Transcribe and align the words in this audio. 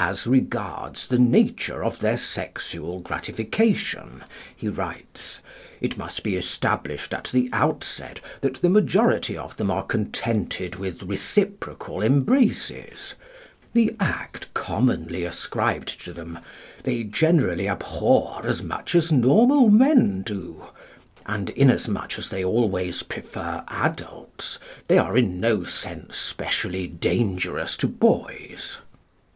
"As 0.00 0.26
regards 0.26 1.06
the 1.06 1.16
nature 1.16 1.84
of 1.84 2.00
their 2.00 2.16
sexual 2.16 2.98
gratification," 2.98 4.24
he 4.56 4.66
writes, 4.66 5.42
"it 5.80 5.96
must 5.96 6.24
be 6.24 6.34
established 6.34 7.14
at 7.14 7.30
the 7.32 7.48
outset 7.52 8.20
that 8.40 8.54
the 8.54 8.68
majority 8.68 9.36
of 9.36 9.56
them 9.56 9.70
are 9.70 9.84
contented 9.84 10.74
with 10.74 11.04
reciprocal 11.04 12.02
embraces; 12.02 13.14
the 13.74 13.94
act 14.00 14.52
commonly 14.54 15.24
ascribed 15.24 16.04
to 16.04 16.12
them 16.12 16.40
they 16.82 17.04
generally 17.04 17.68
abhor 17.68 18.40
as 18.44 18.60
much 18.60 18.92
as 18.96 19.12
normal 19.12 19.70
men 19.70 20.22
do; 20.22 20.64
and, 21.26 21.50
inasmuch 21.50 22.18
as 22.18 22.28
they 22.28 22.44
always 22.44 23.04
prefer 23.04 23.62
adults, 23.68 24.58
they 24.88 24.98
are 24.98 25.16
in 25.16 25.38
no 25.38 25.62
sense 25.62 26.16
specially 26.16 26.88
dangerous 26.88 27.76
to 27.76 27.86
boys." 27.86 28.78